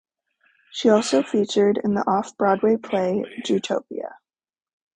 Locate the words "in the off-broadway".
1.83-2.77